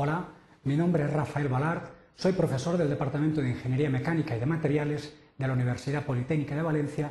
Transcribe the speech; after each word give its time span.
Hola, 0.00 0.28
mi 0.62 0.76
nombre 0.76 1.02
es 1.02 1.12
Rafael 1.12 1.48
Balart, 1.48 1.90
soy 2.14 2.30
profesor 2.30 2.78
del 2.78 2.88
Departamento 2.88 3.40
de 3.40 3.48
Ingeniería 3.48 3.90
Mecánica 3.90 4.36
y 4.36 4.38
de 4.38 4.46
Materiales 4.46 5.12
de 5.36 5.44
la 5.44 5.54
Universidad 5.54 6.06
Politécnica 6.06 6.54
de 6.54 6.62
Valencia 6.62 7.10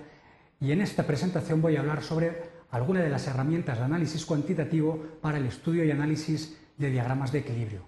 y 0.62 0.72
en 0.72 0.80
esta 0.80 1.06
presentación 1.06 1.62
voy 1.62 1.76
a 1.76 1.82
hablar 1.82 2.02
sobre 2.02 2.44
algunas 2.72 3.04
de 3.04 3.10
las 3.10 3.28
herramientas 3.28 3.78
de 3.78 3.84
análisis 3.84 4.26
cuantitativo 4.26 5.04
para 5.22 5.38
el 5.38 5.48
estudio 5.48 5.84
y 5.84 5.92
análisis 5.92 6.58
de 6.78 6.90
diagramas 6.90 7.34
de 7.34 7.40
equilibrio. 7.40 7.82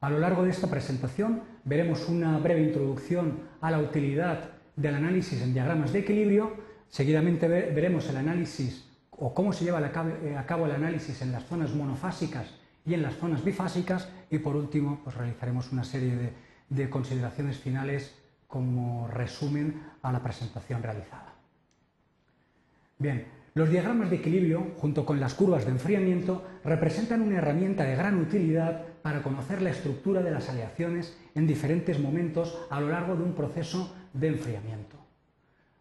A 0.00 0.08
lo 0.08 0.20
largo 0.20 0.44
de 0.44 0.50
esta 0.50 0.70
presentación 0.70 1.42
veremos 1.64 2.08
una 2.08 2.38
breve 2.38 2.62
introducción 2.62 3.40
a 3.60 3.72
la 3.72 3.80
utilidad 3.80 4.50
del 4.76 4.94
análisis 4.94 5.42
en 5.42 5.52
diagramas 5.52 5.92
de 5.92 5.98
equilibrio, 5.98 6.52
seguidamente 6.86 7.48
veremos 7.48 8.08
el 8.08 8.18
análisis 8.18 8.88
o 9.10 9.34
cómo 9.34 9.52
se 9.52 9.64
lleva 9.64 9.80
a 9.80 10.46
cabo 10.46 10.66
el 10.66 10.72
análisis 10.72 11.22
en 11.22 11.32
las 11.32 11.42
zonas 11.42 11.74
monofásicas 11.74 12.54
y 12.86 12.94
en 12.94 13.02
las 13.02 13.16
zonas 13.16 13.44
bifásicas 13.44 14.08
y 14.30 14.38
por 14.38 14.56
último 14.56 15.00
pues, 15.02 15.16
realizaremos 15.16 15.72
una 15.72 15.84
serie 15.84 16.16
de, 16.16 16.32
de 16.68 16.90
consideraciones 16.90 17.58
finales 17.58 18.14
como 18.46 19.08
resumen 19.08 19.82
a 20.02 20.12
la 20.12 20.22
presentación 20.22 20.82
realizada. 20.82 21.34
Bien, 22.98 23.26
los 23.54 23.70
diagramas 23.70 24.10
de 24.10 24.16
equilibrio, 24.16 24.72
junto 24.78 25.06
con 25.06 25.20
las 25.20 25.34
curvas 25.34 25.64
de 25.64 25.70
enfriamiento, 25.70 26.44
representan 26.64 27.22
una 27.22 27.38
herramienta 27.38 27.84
de 27.84 27.96
gran 27.96 28.18
utilidad 28.18 28.82
para 29.02 29.22
conocer 29.22 29.62
la 29.62 29.70
estructura 29.70 30.22
de 30.22 30.30
las 30.30 30.48
aleaciones 30.48 31.16
en 31.34 31.46
diferentes 31.46 32.00
momentos 32.00 32.58
a 32.70 32.80
lo 32.80 32.88
largo 32.88 33.14
de 33.14 33.22
un 33.22 33.34
proceso 33.34 33.94
de 34.12 34.28
enfriamiento. 34.28 34.96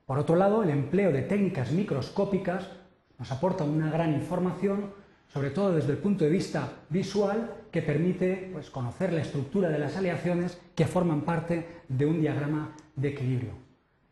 Por 0.06 0.20
otro 0.20 0.36
lado, 0.36 0.62
el 0.62 0.70
empleo 0.70 1.12
de 1.12 1.22
técnicas 1.22 1.72
microscópicas 1.72 2.70
nos 3.18 3.32
aporta 3.32 3.64
una 3.64 3.90
gran 3.90 4.14
información 4.14 4.92
sobre 5.28 5.50
todo 5.50 5.74
desde 5.74 5.94
el 5.94 5.98
punto 5.98 6.26
de 6.26 6.32
vista 6.32 6.72
visual, 6.90 7.56
que 7.72 7.82
permite 7.82 8.50
pues, 8.54 8.70
conocer 8.70 9.12
la 9.14 9.22
estructura 9.22 9.70
de 9.70 9.80
las 9.80 9.98
aleaciones 9.98 10.60
que 10.76 10.86
forman 10.86 11.22
parte 11.22 11.66
de 11.88 12.06
un 12.06 12.22
diagrama 12.22 12.76
de 12.96 13.10
equilibrio. 13.10 13.64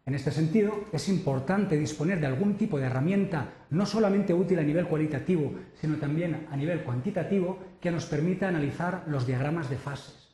En 0.04 0.16
este 0.16 0.32
sentido, 0.32 0.86
es 0.92 1.08
importante 1.10 1.78
disponer 1.78 2.20
de 2.20 2.26
algún 2.26 2.56
tipo 2.56 2.80
de 2.80 2.88
herramienta 2.88 3.54
no 3.70 3.86
solamente 3.86 4.34
útil 4.34 4.58
a 4.58 4.64
nivel 4.64 4.88
cualitativo, 4.88 5.54
sino 5.80 5.98
también 5.98 6.48
a 6.50 6.58
nivel 6.58 6.84
cuantitativo, 6.84 7.60
que 7.80 7.92
nos 7.92 8.06
permita 8.06 8.48
analizar 8.48 9.04
los 9.08 9.28
diagramas 9.28 9.70
de 9.70 9.78
fases. 9.78 10.30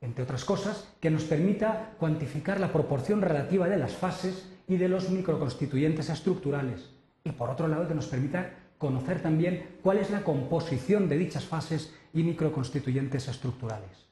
Entre 0.00 0.24
otras 0.24 0.46
cosas, 0.46 0.88
que 1.00 1.10
nos 1.10 1.24
permita 1.24 1.92
cuantificar 1.98 2.58
la 2.58 2.72
proporción 2.72 3.20
relativa 3.20 3.68
de 3.68 3.76
las 3.76 3.92
fases 3.92 4.48
y 4.66 4.78
de 4.78 4.88
los 4.88 5.10
microconstituyentes 5.10 6.08
estructurales. 6.08 6.88
Y 7.22 7.32
por 7.32 7.50
otro 7.50 7.68
lado, 7.68 7.86
que 7.86 7.94
nos 7.94 8.06
permita 8.06 8.54
conocer 8.80 9.20
también 9.20 9.76
cuál 9.82 9.98
es 9.98 10.10
la 10.10 10.22
composición 10.22 11.06
de 11.06 11.18
dichas 11.18 11.44
fases 11.44 11.94
y 12.14 12.22
microconstituyentes 12.22 13.28
estructurales. 13.28 14.06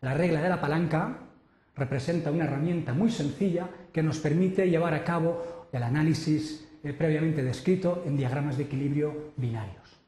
La 0.00 0.14
regla 0.14 0.40
de 0.40 0.48
la 0.48 0.58
palanca 0.58 1.18
representa 1.76 2.30
una 2.30 2.44
herramienta 2.44 2.94
muy 2.94 3.10
sencilla 3.10 3.68
que 3.92 4.02
nos 4.02 4.20
permite 4.20 4.70
llevar 4.70 4.94
a 4.94 5.04
cabo 5.04 5.68
el 5.70 5.82
análisis 5.82 6.66
eh, 6.82 6.94
previamente 6.94 7.44
descrito 7.44 8.02
en 8.06 8.16
diagramas 8.16 8.56
de 8.56 8.64
equilibrio 8.64 9.32
binarios. 9.36 10.00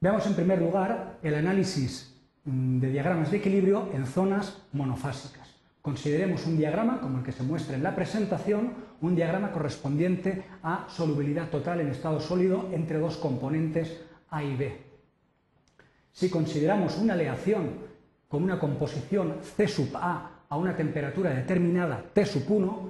Veamos 0.00 0.24
en 0.28 0.34
primer 0.34 0.60
lugar 0.60 1.18
el 1.24 1.34
análisis 1.34 2.14
mm, 2.44 2.78
de 2.78 2.90
diagramas 2.92 3.32
de 3.32 3.38
equilibrio 3.38 3.90
en 3.92 4.06
zonas 4.06 4.62
monofásicas. 4.72 5.47
Consideremos 5.82 6.46
un 6.46 6.56
diagrama, 6.56 7.00
como 7.00 7.18
el 7.18 7.24
que 7.24 7.32
se 7.32 7.42
muestra 7.42 7.76
en 7.76 7.82
la 7.82 7.94
presentación, 7.94 8.72
un 9.00 9.14
diagrama 9.14 9.52
correspondiente 9.52 10.44
a 10.62 10.86
solubilidad 10.88 11.48
total 11.48 11.80
en 11.80 11.88
estado 11.88 12.20
sólido 12.20 12.68
entre 12.72 12.98
dos 12.98 13.16
componentes 13.16 14.02
A 14.30 14.42
y 14.42 14.56
B. 14.56 14.76
Si 16.12 16.28
consideramos 16.28 16.98
una 16.98 17.14
aleación 17.14 17.70
con 18.26 18.42
una 18.42 18.58
composición 18.58 19.36
C 19.42 19.68
sub 19.68 19.96
A 19.96 20.44
a 20.48 20.56
una 20.56 20.76
temperatura 20.76 21.30
determinada 21.30 22.02
T 22.12 22.26
sub 22.26 22.50
1, 22.50 22.88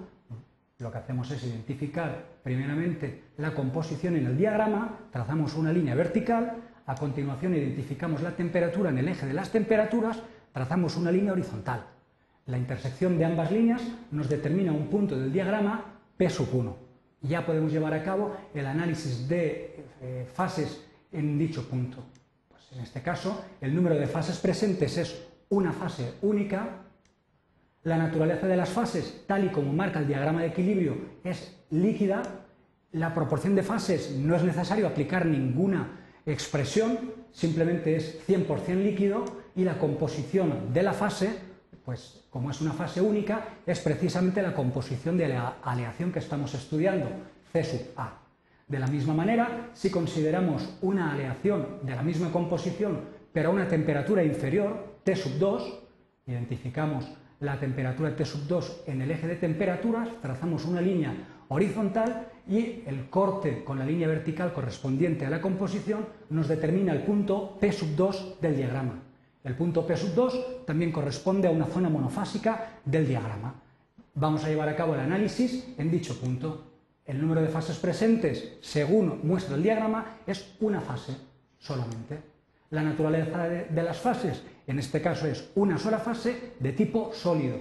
lo 0.78 0.92
que 0.92 0.98
hacemos 0.98 1.30
es 1.30 1.44
identificar 1.44 2.38
primeramente 2.42 3.24
la 3.36 3.52
composición 3.52 4.16
en 4.16 4.26
el 4.26 4.38
diagrama, 4.38 4.98
trazamos 5.12 5.54
una 5.56 5.72
línea 5.72 5.94
vertical, 5.94 6.56
a 6.86 6.94
continuación 6.94 7.54
identificamos 7.54 8.22
la 8.22 8.30
temperatura 8.30 8.90
en 8.90 8.98
el 8.98 9.08
eje 9.08 9.26
de 9.26 9.34
las 9.34 9.50
temperaturas, 9.50 10.22
trazamos 10.52 10.96
una 10.96 11.12
línea 11.12 11.32
horizontal. 11.32 11.84
La 12.48 12.56
intersección 12.56 13.18
de 13.18 13.26
ambas 13.26 13.52
líneas 13.52 13.82
nos 14.10 14.26
determina 14.26 14.72
un 14.72 14.86
punto 14.86 15.18
del 15.18 15.30
diagrama 15.30 15.84
P 16.16 16.30
sub 16.30 16.48
1. 16.50 16.76
Ya 17.20 17.44
podemos 17.44 17.70
llevar 17.70 17.92
a 17.92 18.02
cabo 18.02 18.34
el 18.54 18.64
análisis 18.64 19.28
de 19.28 19.84
eh, 20.00 20.26
fases 20.32 20.82
en 21.12 21.38
dicho 21.38 21.68
punto. 21.68 21.98
Pues 22.48 22.72
en 22.72 22.80
este 22.80 23.02
caso, 23.02 23.44
el 23.60 23.74
número 23.74 23.96
de 23.96 24.06
fases 24.06 24.38
presentes 24.38 24.96
es 24.96 25.26
una 25.50 25.74
fase 25.74 26.14
única. 26.22 26.84
La 27.82 27.98
naturaleza 27.98 28.46
de 28.46 28.56
las 28.56 28.70
fases, 28.70 29.24
tal 29.26 29.44
y 29.44 29.48
como 29.48 29.70
marca 29.74 29.98
el 29.98 30.06
diagrama 30.06 30.40
de 30.40 30.48
equilibrio, 30.48 30.96
es 31.24 31.54
líquida. 31.68 32.22
La 32.92 33.14
proporción 33.14 33.54
de 33.54 33.62
fases 33.62 34.16
no 34.16 34.34
es 34.34 34.42
necesario 34.42 34.86
aplicar 34.86 35.26
ninguna 35.26 35.98
expresión, 36.24 36.98
simplemente 37.30 37.94
es 37.94 38.26
100% 38.26 38.74
líquido 38.82 39.26
y 39.54 39.64
la 39.64 39.78
composición 39.78 40.72
de 40.72 40.82
la 40.82 40.94
fase 40.94 41.47
pues 41.88 42.22
como 42.28 42.50
es 42.50 42.60
una 42.60 42.74
fase 42.74 43.00
única, 43.00 43.60
es 43.64 43.80
precisamente 43.80 44.42
la 44.42 44.52
composición 44.52 45.16
de 45.16 45.28
la 45.28 45.56
aleación 45.62 46.12
que 46.12 46.18
estamos 46.18 46.52
estudiando, 46.52 47.06
C 47.50 47.64
sub 47.64 47.80
A. 47.96 48.12
De 48.68 48.78
la 48.78 48.86
misma 48.88 49.14
manera, 49.14 49.70
si 49.72 49.88
consideramos 49.88 50.68
una 50.82 51.12
aleación 51.12 51.78
de 51.82 51.96
la 51.96 52.02
misma 52.02 52.30
composición, 52.30 53.00
pero 53.32 53.48
a 53.48 53.52
una 53.52 53.66
temperatura 53.66 54.22
inferior, 54.22 54.98
T 55.02 55.16
sub 55.16 55.38
2, 55.38 55.78
identificamos 56.26 57.10
la 57.40 57.58
temperatura 57.58 58.14
T 58.14 58.22
sub 58.26 58.46
2 58.46 58.82
en 58.88 59.00
el 59.00 59.10
eje 59.10 59.26
de 59.26 59.36
temperaturas, 59.36 60.10
trazamos 60.20 60.66
una 60.66 60.82
línea 60.82 61.14
horizontal 61.48 62.28
y 62.46 62.82
el 62.84 63.08
corte 63.08 63.64
con 63.64 63.78
la 63.78 63.86
línea 63.86 64.08
vertical 64.08 64.52
correspondiente 64.52 65.24
a 65.24 65.30
la 65.30 65.40
composición 65.40 66.04
nos 66.28 66.48
determina 66.48 66.92
el 66.92 67.00
punto 67.04 67.56
P 67.58 67.72
sub 67.72 67.96
2 67.96 68.42
del 68.42 68.56
diagrama. 68.58 69.07
El 69.44 69.54
punto 69.54 69.86
P 69.86 69.96
sub 69.96 70.14
2 70.14 70.66
también 70.66 70.92
corresponde 70.92 71.48
a 71.48 71.52
una 71.52 71.66
zona 71.66 71.88
monofásica 71.88 72.80
del 72.84 73.06
diagrama. 73.06 73.54
Vamos 74.14 74.44
a 74.44 74.48
llevar 74.48 74.68
a 74.68 74.76
cabo 74.76 74.94
el 74.94 75.00
análisis 75.00 75.74
en 75.78 75.90
dicho 75.90 76.18
punto. 76.18 76.64
El 77.06 77.20
número 77.20 77.40
de 77.40 77.48
fases 77.48 77.78
presentes, 77.78 78.58
según 78.60 79.20
muestra 79.22 79.54
el 79.54 79.62
diagrama, 79.62 80.18
es 80.26 80.56
una 80.60 80.80
fase 80.80 81.16
solamente. 81.58 82.18
La 82.70 82.82
naturaleza 82.82 83.48
de, 83.48 83.82
las 83.82 83.98
fases, 83.98 84.42
en 84.66 84.78
este 84.78 85.00
caso, 85.00 85.26
es 85.26 85.50
una 85.54 85.78
sola 85.78 85.98
fase 85.98 86.54
de 86.58 86.72
tipo 86.72 87.12
sólido. 87.14 87.56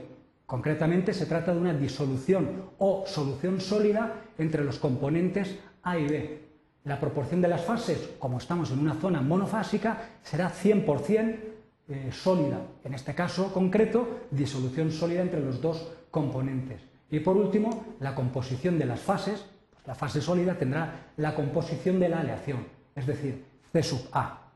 Concretamente 0.45 1.13
se 1.13 1.27
trata 1.27 1.53
de 1.53 1.59
una 1.59 1.73
disolución 1.73 2.71
o 2.79 3.05
solución 3.05 3.61
sólida 3.61 4.13
entre 4.37 4.65
los 4.65 4.79
componentes 4.79 5.59
A 5.83 5.97
y 5.97 6.07
B. 6.07 6.41
La 6.83 6.99
proporción 6.99 7.41
de 7.41 7.49
las 7.49 7.63
fases, 7.63 8.15
como 8.19 8.39
estamos 8.39 8.71
en 8.71 8.79
una 8.79 8.95
zona 8.95 9.21
monofásica, 9.21 10.19
será 10.23 10.51
100% 10.51 11.56
eh, 11.89 12.09
sólida, 12.11 12.59
en 12.83 12.93
este 12.93 13.15
caso 13.15 13.53
concreto, 13.53 14.27
disolución 14.29 14.91
sólida 14.91 15.21
entre 15.21 15.39
los 15.39 15.61
dos 15.61 15.87
componentes. 16.11 16.81
Y 17.09 17.21
por 17.21 17.37
último, 17.37 17.95
la 18.01 18.13
composición 18.13 18.77
de 18.77 18.85
las 18.85 18.99
fases, 18.99 19.45
pues 19.71 19.87
la 19.87 19.95
fase 19.95 20.19
sólida 20.19 20.57
tendrá 20.57 21.13
la 21.15 21.33
composición 21.33 21.97
de 21.97 22.09
la 22.09 22.19
aleación, 22.19 22.67
es 22.93 23.07
decir, 23.07 23.41
C 23.71 23.83
sub 23.83 24.09
A. 24.11 24.51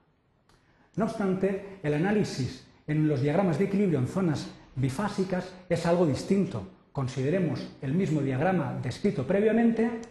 No 0.97 1.05
obstante, 1.05 1.79
el 1.81 1.93
análisis 1.93 2.67
en 2.85 3.07
los 3.07 3.21
diagramas 3.21 3.57
de 3.57 3.65
equilibrio 3.65 3.99
en 3.99 4.07
zonas 4.07 4.51
bifásicas 4.75 5.53
es 5.69 5.85
algo 5.85 6.05
distinto. 6.05 6.67
Consideremos 6.91 7.65
el 7.81 7.93
mismo 7.93 8.19
diagrama 8.19 8.77
descrito 8.83 9.25
previamente, 9.25 10.01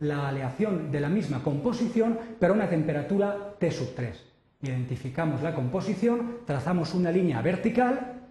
la 0.00 0.28
aleación 0.28 0.92
de 0.92 1.00
la 1.00 1.08
misma 1.08 1.42
composición, 1.42 2.18
pero 2.38 2.52
a 2.52 2.56
una 2.56 2.68
temperatura 2.68 3.54
T 3.58 3.70
sub 3.70 3.94
3 3.94 4.35
identificamos 4.62 5.42
la 5.42 5.54
composición, 5.54 6.38
trazamos 6.46 6.94
una 6.94 7.10
línea 7.10 7.42
vertical 7.42 8.22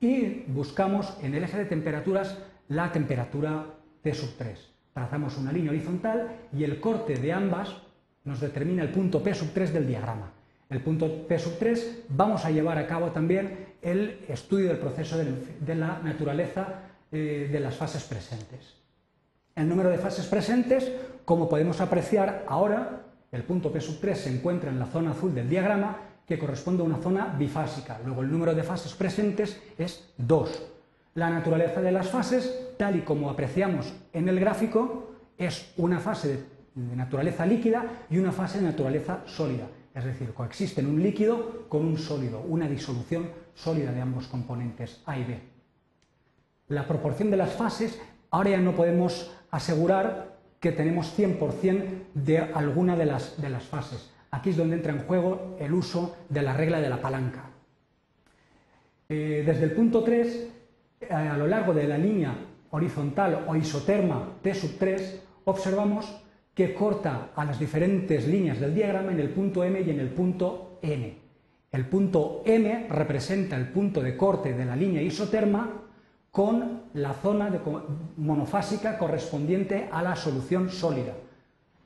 y 0.00 0.44
buscamos 0.48 1.16
en 1.22 1.34
el 1.34 1.44
eje 1.44 1.58
de 1.58 1.64
temperaturas 1.64 2.38
la 2.68 2.92
temperatura 2.92 3.66
T 4.02 4.14
sub 4.14 4.36
3. 4.36 4.70
Trazamos 4.92 5.36
una 5.38 5.52
línea 5.52 5.70
horizontal 5.70 6.36
y 6.52 6.64
el 6.64 6.80
corte 6.80 7.14
de 7.16 7.32
ambas 7.32 7.76
nos 8.24 8.40
determina 8.40 8.82
el 8.82 8.90
punto 8.90 9.22
P 9.22 9.34
sub 9.34 9.50
3 9.52 9.72
del 9.72 9.86
diagrama. 9.86 10.32
El 10.68 10.80
punto 10.82 11.26
P 11.26 11.38
sub 11.38 11.58
3 11.58 12.04
vamos 12.10 12.44
a 12.44 12.50
llevar 12.50 12.78
a 12.78 12.86
cabo 12.86 13.08
también 13.08 13.68
el 13.80 14.24
estudio 14.28 14.68
del 14.68 14.78
proceso 14.78 15.16
de 15.16 15.74
la 15.74 16.00
naturaleza 16.02 16.82
eh, 17.10 17.48
de 17.50 17.60
las 17.60 17.74
fases 17.76 18.04
presentes. 18.04 18.74
El 19.54 19.68
número 19.68 19.88
de 19.88 19.98
fases 19.98 20.26
presentes, 20.26 20.92
como 21.24 21.48
podemos 21.48 21.80
apreciar 21.80 22.44
ahora, 22.46 23.07
el 23.30 23.42
punto 23.42 23.70
P 23.70 23.80
sub 23.80 24.00
3 24.00 24.18
se 24.18 24.34
encuentra 24.34 24.70
en 24.70 24.78
la 24.78 24.86
zona 24.86 25.10
azul 25.10 25.34
del 25.34 25.48
diagrama, 25.48 25.96
que 26.26 26.38
corresponde 26.38 26.82
a 26.82 26.86
una 26.86 26.98
zona 26.98 27.34
bifásica. 27.38 28.00
Luego 28.04 28.22
el 28.22 28.30
número 28.30 28.54
de 28.54 28.62
fases 28.62 28.92
presentes 28.94 29.60
es 29.78 30.12
2. 30.18 30.62
La 31.14 31.30
naturaleza 31.30 31.80
de 31.80 31.92
las 31.92 32.08
fases, 32.08 32.74
tal 32.76 32.96
y 32.96 33.00
como 33.00 33.30
apreciamos 33.30 33.92
en 34.12 34.28
el 34.28 34.38
gráfico, 34.38 35.12
es 35.36 35.72
una 35.76 36.00
fase 36.00 36.44
de 36.74 36.96
naturaleza 36.96 37.44
líquida 37.44 37.84
y 38.10 38.18
una 38.18 38.32
fase 38.32 38.58
de 38.58 38.64
naturaleza 38.66 39.22
sólida. 39.26 39.66
es 39.94 40.04
decir, 40.04 40.32
coexisten 40.32 40.86
un 40.86 41.02
líquido 41.02 41.66
con 41.68 41.84
un 41.84 41.98
sólido, 41.98 42.40
una 42.40 42.68
disolución 42.68 43.30
sólida 43.54 43.90
de 43.90 44.00
ambos 44.00 44.28
componentes 44.28 45.02
A 45.06 45.18
y 45.18 45.24
B. 45.24 45.40
La 46.68 46.86
proporción 46.86 47.30
de 47.30 47.36
las 47.36 47.52
fases, 47.52 48.00
ahora 48.30 48.50
ya 48.50 48.58
no 48.58 48.76
podemos 48.76 49.32
asegurar 49.50 50.37
que 50.60 50.72
tenemos 50.72 51.16
100% 51.16 51.84
de 52.14 52.38
alguna 52.38 52.96
de 52.96 53.06
las, 53.06 53.40
de 53.40 53.48
las 53.48 53.64
fases. 53.64 54.10
Aquí 54.30 54.50
es 54.50 54.56
donde 54.56 54.76
entra 54.76 54.92
en 54.92 55.00
juego 55.00 55.56
el 55.58 55.72
uso 55.72 56.16
de 56.28 56.42
la 56.42 56.52
regla 56.52 56.80
de 56.80 56.90
la 56.90 57.00
palanca. 57.00 57.44
Eh, 59.08 59.42
desde 59.46 59.64
el 59.64 59.72
punto 59.72 60.02
3, 60.02 60.48
eh, 61.00 61.14
a 61.14 61.36
lo 61.36 61.46
largo 61.46 61.72
de 61.72 61.86
la 61.86 61.96
línea 61.96 62.34
horizontal 62.70 63.46
o 63.48 63.56
isoterma 63.56 64.34
T 64.42 64.54
sub 64.54 64.76
3, 64.78 65.22
observamos 65.44 66.22
que 66.54 66.74
corta 66.74 67.30
a 67.34 67.44
las 67.44 67.58
diferentes 67.58 68.26
líneas 68.26 68.60
del 68.60 68.74
diagrama 68.74 69.12
en 69.12 69.20
el 69.20 69.30
punto 69.30 69.64
M 69.64 69.80
y 69.80 69.90
en 69.90 70.00
el 70.00 70.08
punto 70.08 70.78
N. 70.82 71.16
El 71.70 71.86
punto 71.86 72.42
M 72.44 72.88
representa 72.90 73.56
el 73.56 73.68
punto 73.68 74.02
de 74.02 74.16
corte 74.16 74.52
de 74.52 74.64
la 74.64 74.74
línea 74.74 75.00
isoterma 75.00 75.87
con 76.30 76.82
la 76.94 77.14
zona 77.14 77.50
monofásica 78.16 78.98
correspondiente 78.98 79.88
a 79.90 80.02
la 80.02 80.14
solución 80.14 80.70
sólida. 80.70 81.14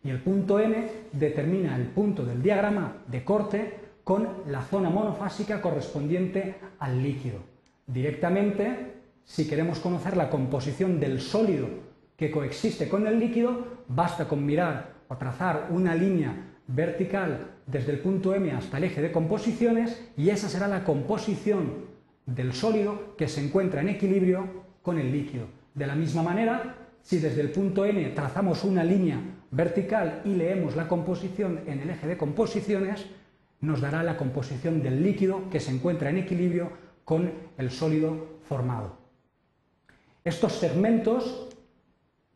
Y 0.05 0.11
el 0.11 0.21
punto 0.21 0.59
N 0.59 0.91
determina 1.13 1.77
el 1.77 1.87
punto 1.87 2.25
del 2.25 2.43
diagrama 2.43 2.97
de 3.07 3.25
corte 3.25 3.81
con 4.03 4.29
la 4.49 4.63
zona 4.63 4.91
monofásica 4.91 5.63
correspondiente 5.63 6.57
al 6.81 7.03
líquido. 7.03 7.39
Directamente, 7.87 8.95
si 9.25 9.49
queremos 9.49 9.79
conocer 9.79 10.17
la 10.17 10.29
composición 10.29 10.99
del 10.99 11.21
sólido 11.21 11.69
que 12.17 12.31
coexiste 12.31 12.89
con 12.89 13.07
el 13.07 13.19
líquido, 13.19 13.65
basta 13.89 14.27
con 14.27 14.45
mirar 14.45 14.93
o 15.09 15.17
trazar 15.17 15.69
una 15.71 15.95
línea 15.95 16.35
vertical 16.67 17.53
desde 17.67 17.93
el 17.93 18.01
punto 18.01 18.35
M 18.35 18.51
hasta 18.53 18.79
el 18.79 18.85
eje 18.85 19.03
de 19.03 19.13
composiciones 19.13 20.11
y 20.17 20.31
esa 20.31 20.49
será 20.49 20.69
la 20.69 20.85
composición 20.85 21.93
del 22.27 22.53
sólido 22.53 23.17
que 23.17 23.29
se 23.29 23.45
encuentra 23.45 23.81
en 23.81 23.89
equilibrio 23.89 24.65
con 24.83 24.99
el 24.99 25.11
líquido. 25.11 25.47
De 25.75 25.87
la 25.87 25.95
misma 25.95 26.23
manera, 26.23 26.77
si 27.03 27.19
desde 27.19 27.41
el 27.41 27.51
punto 27.51 27.85
N 27.85 28.05
trazamos 28.11 28.65
una 28.65 28.85
línea 28.85 29.19
vertical 29.51 30.23
y 30.25 30.35
leemos 30.35 30.77
la 30.77 30.89
composición 30.89 31.61
en 31.67 31.81
el 31.81 31.91
eje 31.91 32.07
de 32.07 32.17
composiciones, 32.17 33.07
nos 33.61 33.81
dará 33.81 34.03
la 34.03 34.17
composición 34.17 34.83
del 34.83 35.03
líquido 35.03 35.49
que 35.51 35.61
se 35.61 35.71
encuentra 35.71 36.11
en 36.11 36.19
equilibrio 36.19 36.71
con 37.05 37.31
el 37.59 37.71
sólido 37.71 38.39
formado. 38.49 38.99
Estos 40.25 40.53
segmentos 40.53 41.49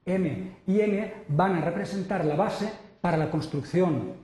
M 0.05 0.57
y 0.67 0.81
N 0.81 1.13
van 1.29 1.57
a 1.57 1.61
representar 1.61 2.25
la 2.25 2.37
base 2.37 2.71
para 3.01 3.17
la 3.17 3.31
construcción 3.31 4.15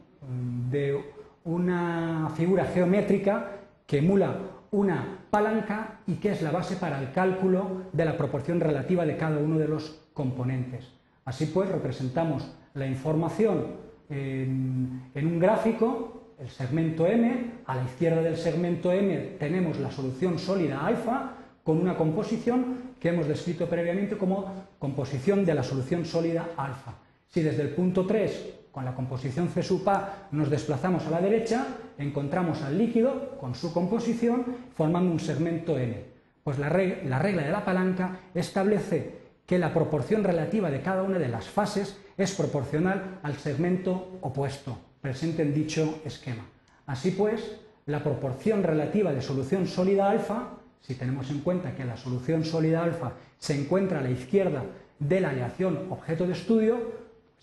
de 0.71 1.01
una 1.45 2.31
figura 2.37 2.65
geométrica 2.67 3.59
que 3.87 3.99
emula 3.99 4.37
una 4.73 5.19
palanca 5.31 6.01
y 6.07 6.15
que 6.15 6.33
es 6.33 6.43
la 6.43 6.51
base 6.51 6.77
para 6.77 6.99
el 7.01 7.13
cálculo 7.13 7.83
de 7.93 8.05
la 8.05 8.17
proporción 8.17 8.59
relativa 8.59 9.05
de 9.07 9.17
cada 9.17 9.39
uno 9.39 9.59
de 9.59 9.69
los 9.69 10.01
componentes. 10.15 10.89
Así 11.25 11.47
pues, 11.47 11.69
representamos 11.69 12.51
la 12.75 12.87
información 12.87 13.67
en, 14.09 15.03
un 15.15 15.39
gráfico, 15.39 16.35
el 16.39 16.49
segmento 16.49 17.07
M, 17.07 17.53
a 17.67 17.77
la 17.77 17.85
izquierda 17.85 18.23
del 18.23 18.37
segmento 18.37 18.93
M 18.93 19.37
tenemos 19.39 19.79
la 19.79 19.91
solución 19.91 20.39
sólida 20.39 20.85
alfa 20.85 21.35
con 21.63 21.79
una 21.79 21.97
composición 21.97 22.93
que 22.99 23.11
hemos 23.11 23.29
descrito 23.29 23.69
previamente 23.69 24.17
como 24.17 24.53
composición 24.79 25.45
de 25.45 25.55
la 25.55 25.63
solución 25.63 26.05
sólida 26.05 26.51
alfa. 26.57 26.95
Si 27.29 27.43
desde 27.43 27.63
el 27.63 27.71
punto 27.71 28.07
3 28.07 28.62
con 28.73 28.87
la 28.87 28.95
composición 28.95 29.49
C 29.49 29.63
sub 29.63 29.89
A 29.89 30.29
nos 30.33 30.49
desplazamos 30.49 31.07
a 31.07 31.11
la 31.11 31.21
derecha, 31.21 31.67
encontramos 31.99 32.63
al 32.63 32.79
líquido 32.79 33.37
con 33.39 33.55
su 33.55 33.73
composición 33.73 34.45
formando 34.75 35.13
un 35.13 35.21
segmento 35.21 35.79
N. 35.79 36.05
Pues 36.43 36.59
la, 36.59 36.71
regla, 36.71 37.21
de 37.21 37.51
la 37.53 37.65
palanca 37.65 38.19
establece 38.35 39.21
que 39.47 39.59
la 39.59 39.73
proporción 39.73 40.25
relativa 40.25 40.71
de 40.71 40.81
cada 40.81 41.03
una 41.03 41.19
de 41.19 41.29
las 41.29 41.47
fases 41.47 42.01
es 42.17 42.35
proporcional 42.35 43.21
al 43.23 43.37
segmento 43.37 44.19
opuesto, 44.23 44.79
presente 45.01 45.43
en 45.43 45.55
dicho 45.55 46.01
esquema. 46.05 46.47
Así 46.87 47.11
pues, 47.11 47.61
la 47.87 48.03
proporción 48.03 48.63
relativa 48.63 49.13
de 49.13 49.21
solución 49.21 49.67
sólida 49.67 50.11
alfa, 50.11 50.49
si 50.81 50.95
tenemos 50.95 51.31
en 51.31 51.41
cuenta 51.41 51.75
que 51.75 51.85
la 51.85 51.97
solución 51.97 52.45
sólida 52.45 52.83
alfa 52.83 53.13
se 53.39 53.61
encuentra 53.61 53.99
a 53.99 54.03
la 54.03 54.11
izquierda 54.11 54.65
de 54.99 55.21
la 55.21 55.31
aleación 55.31 55.89
objeto 55.91 56.27
de 56.27 56.33
estudio, 56.33 57.02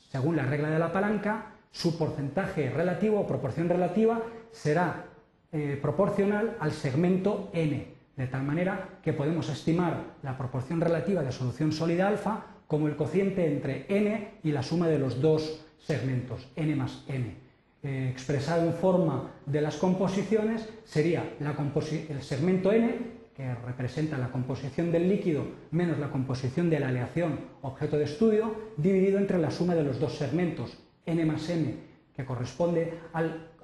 según 0.09 0.35
la 0.35 0.45
regla 0.45 0.69
de 0.69 0.79
la 0.79 0.91
palanca, 0.91 1.53
su 1.71 1.97
porcentaje 1.97 2.69
relativo 2.69 3.19
o 3.19 3.27
proporción 3.27 3.69
relativa 3.69 4.21
será 4.51 5.05
eh, 5.51 5.77
proporcional 5.81 6.57
al 6.59 6.71
segmento 6.71 7.49
n, 7.53 7.87
de 8.17 8.27
tal 8.27 8.43
manera 8.43 8.99
que 9.01 9.13
podemos 9.13 9.49
estimar 9.49 10.17
la 10.23 10.37
proporción 10.37 10.81
relativa 10.81 11.21
de 11.21 11.31
solución 11.31 11.71
sólida 11.71 12.07
alfa 12.07 12.45
como 12.67 12.87
el 12.87 12.95
cociente 12.95 13.45
entre 13.45 13.85
n 13.87 14.39
y 14.43 14.51
la 14.51 14.63
suma 14.63 14.87
de 14.87 14.99
los 14.99 15.21
dos 15.21 15.65
segmentos, 15.79 16.47
n 16.55 16.75
más 16.75 17.03
n. 17.07 17.35
Eh, 17.81 18.09
expresado 18.11 18.65
en 18.65 18.73
forma 18.73 19.31
de 19.45 19.61
las 19.61 19.77
composiciones 19.77 20.67
sería 20.83 21.23
el 21.39 22.21
segmento 22.21 22.73
n 22.73 23.18
que 23.39 23.55
representa 23.55 24.17
la 24.17 24.33
composición 24.33 24.91
del 24.91 25.07
líquido 25.07 25.45
menos 25.71 25.97
la 25.97 26.09
composición 26.09 26.69
de 26.69 26.77
la 26.77 26.89
aleación 26.89 27.39
objeto 27.61 27.97
de 27.97 28.03
estudio, 28.03 28.53
dividido 28.75 29.17
entre 29.17 29.37
la 29.37 29.49
suma 29.49 29.75
de 29.75 29.83
los 29.85 29.97
dos 29.97 30.17
segmentos, 30.17 30.77
n 31.05 31.25
más 31.25 31.49
m, 31.49 31.73
que 32.13 32.25
corresponde 32.25 32.95
a 33.13 33.21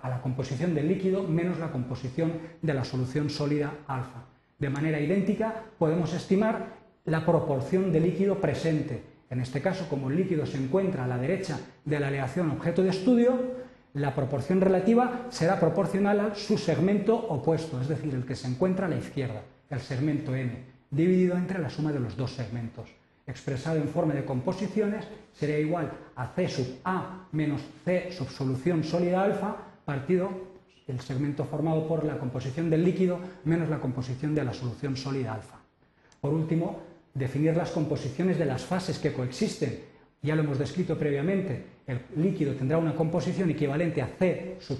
la 0.07 0.21
composición 0.21 0.73
del 0.73 0.87
líquido 0.87 1.23
menos 1.23 1.59
la 1.59 1.73
composición 1.73 2.31
de 2.61 2.73
la 2.73 2.85
solución 2.85 3.29
sólida 3.29 3.79
alfa. 3.85 4.23
De 4.57 4.69
manera 4.69 4.97
idéntica, 4.97 5.65
podemos 5.77 6.13
estimar 6.13 6.67
la 7.03 7.25
proporción 7.25 7.91
de 7.91 7.99
líquido 7.99 8.39
presente. 8.39 9.03
En 9.29 9.41
este 9.41 9.61
caso, 9.61 9.89
como 9.89 10.09
el 10.09 10.15
líquido 10.15 10.45
se 10.45 10.57
encuentra 10.57 11.03
a 11.03 11.07
la 11.07 11.17
derecha 11.17 11.59
de 11.83 11.99
la 11.99 12.07
aleación 12.07 12.49
objeto 12.49 12.81
de 12.81 12.91
estudio, 12.91 13.65
la 13.93 14.15
proporción 14.15 14.61
relativa 14.61 15.25
será 15.31 15.59
proporcional 15.59 16.19
a 16.21 16.35
su 16.35 16.57
segmento 16.57 17.13
opuesto, 17.13 17.81
es 17.81 17.89
decir, 17.89 18.15
el 18.15 18.25
que 18.25 18.37
se 18.37 18.47
encuentra 18.47 18.85
a 18.85 18.89
la 18.89 18.95
izquierda 18.97 19.41
el 19.69 19.79
segmento 19.79 20.35
n, 20.35 20.63
dividido 20.89 21.37
entre 21.37 21.59
la 21.59 21.69
suma 21.69 21.91
de 21.91 21.99
los 21.99 22.15
dos 22.15 22.31
segmentos. 22.31 22.89
Expresado 23.27 23.77
en 23.77 23.89
forma 23.89 24.13
de 24.13 24.23
composiciones, 24.23 25.05
sería 25.33 25.59
igual 25.59 25.91
a 26.15 26.27
C 26.27 26.47
sub 26.47 26.79
A 26.83 27.27
menos 27.31 27.61
C 27.83 28.11
sub 28.11 28.29
solución 28.29 28.83
sólida 28.83 29.23
alfa 29.23 29.55
partido 29.83 30.29
el 30.87 30.99
segmento 30.99 31.45
formado 31.45 31.87
por 31.87 32.03
la 32.03 32.19
composición 32.19 32.69
del 32.69 32.83
líquido 32.83 33.19
menos 33.43 33.69
la 33.69 33.79
composición 33.79 34.35
de 34.35 34.43
la 34.43 34.53
solución 34.53 34.95
sólida 34.95 35.33
alfa. 35.33 35.57
Por 36.21 36.33
último, 36.33 36.81
definir 37.13 37.55
las 37.55 37.71
composiciones 37.71 38.37
de 38.37 38.45
las 38.45 38.63
fases 38.63 38.99
que 38.99 39.13
coexisten. 39.13 39.79
Ya 40.21 40.35
lo 40.35 40.43
hemos 40.43 40.59
descrito 40.59 40.97
previamente. 40.97 41.65
El 41.87 42.01
líquido 42.17 42.53
tendrá 42.53 42.77
una 42.77 42.95
composición 42.95 43.49
equivalente 43.49 44.01
a 44.01 44.07
C 44.07 44.57
sub 44.59 44.77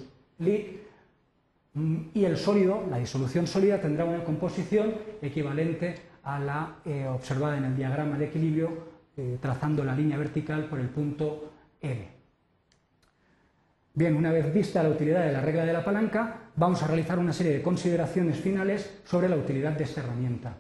y 1.76 2.24
el 2.24 2.38
sólido, 2.38 2.86
la 2.90 2.98
disolución 2.98 3.48
sólida, 3.48 3.82
tendrá 3.82 4.06
una 4.06 4.24
composición 4.24 4.94
equivalente 5.22 5.96
a 6.24 6.40
la 6.40 6.76
eh, 6.86 7.06
observada 7.08 7.58
en 7.58 7.66
el 7.66 7.76
diagrama 7.76 8.18
de 8.18 8.26
equilibrio, 8.26 8.70
eh, 9.18 9.38
trazando 9.42 9.84
la 9.84 9.96
línea 9.96 10.18
vertical 10.18 10.66
por 10.66 10.80
el 10.80 10.88
punto 10.88 11.52
N. 11.82 12.16
Bien, 13.94 14.16
una 14.16 14.32
vez 14.32 14.54
vista 14.54 14.84
la 14.84 14.90
utilidad 14.90 15.26
de 15.26 15.34
la 15.34 15.42
regla 15.42 15.66
de 15.66 15.74
la 15.74 15.84
palanca, 15.84 16.52
vamos 16.56 16.82
a 16.82 16.88
realizar 16.88 17.20
una 17.20 17.34
serie 17.34 17.54
de 17.54 17.62
consideraciones 17.62 18.38
finales 18.38 19.02
sobre 19.06 19.30
la 19.30 19.36
utilidad 19.36 19.74
de 19.74 19.84
esta 19.84 20.02
herramienta. 20.02 20.58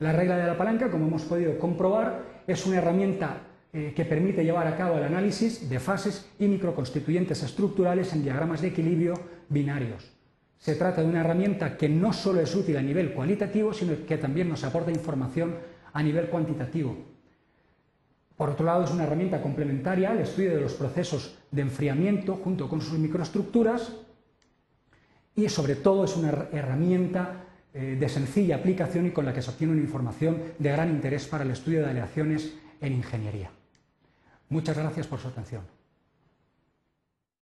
La 0.00 0.12
regla 0.12 0.36
de 0.36 0.46
la 0.46 0.58
palanca, 0.58 0.90
como 0.90 1.06
hemos 1.06 1.22
podido 1.22 1.58
comprobar, 1.58 2.42
es 2.46 2.66
una 2.66 2.78
herramienta 2.78 3.42
eh, 3.72 3.92
que 3.94 4.04
permite 4.04 4.44
llevar 4.44 4.66
a 4.66 4.76
cabo 4.76 4.98
el 4.98 5.04
análisis 5.04 5.68
de 5.68 5.78
fases 5.78 6.28
y 6.38 6.48
microconstituyentes 6.48 7.42
estructurales 7.42 8.12
en 8.12 8.22
diagramas 8.22 8.60
de 8.60 8.68
equilibrio 8.68 9.14
binarios. 9.48 10.19
Se 10.60 10.74
trata 10.74 11.00
de 11.00 11.08
una 11.08 11.20
herramienta 11.20 11.78
que 11.78 11.88
no 11.88 12.12
solo 12.12 12.40
es 12.40 12.54
útil 12.54 12.76
a 12.76 12.82
nivel 12.82 13.14
cualitativo, 13.14 13.72
sino 13.72 13.94
que 14.06 14.18
también 14.18 14.50
nos 14.50 14.62
aporta 14.62 14.90
información 14.90 15.56
a 15.94 16.02
nivel 16.02 16.26
cuantitativo. 16.26 16.96
Por 18.36 18.50
otro 18.50 18.66
lado, 18.66 18.84
es 18.84 18.90
una 18.90 19.04
herramienta 19.04 19.40
complementaria 19.40 20.10
al 20.10 20.20
estudio 20.20 20.54
de 20.54 20.60
los 20.60 20.74
procesos 20.74 21.38
de 21.50 21.62
enfriamiento 21.62 22.36
junto 22.36 22.68
con 22.68 22.82
sus 22.82 22.98
microestructuras 22.98 23.92
y 25.34 25.48
sobre 25.48 25.76
todo 25.76 26.04
es 26.04 26.14
una 26.14 26.28
herramienta 26.52 27.46
eh, 27.72 27.96
de 27.98 28.08
sencilla 28.10 28.56
aplicación 28.56 29.06
y 29.06 29.12
con 29.12 29.24
la 29.24 29.32
que 29.32 29.40
se 29.40 29.50
obtiene 29.50 29.72
una 29.72 29.82
información 29.82 30.42
de 30.58 30.72
gran 30.72 30.90
interés 30.90 31.26
para 31.26 31.44
el 31.44 31.52
estudio 31.52 31.80
de 31.80 31.90
aleaciones 31.90 32.54
en 32.82 32.92
ingeniería. 32.92 33.50
Muchas 34.50 34.76
gracias 34.76 35.06
por 35.06 35.20
su 35.20 35.28
atención. 35.28 35.79